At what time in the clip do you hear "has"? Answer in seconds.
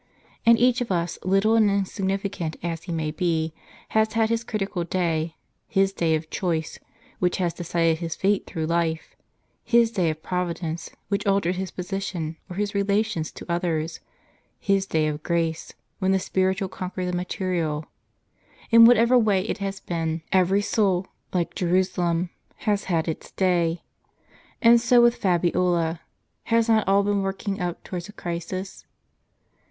3.89-4.13, 7.37-7.53, 19.59-19.79, 22.65-22.85, 26.45-26.67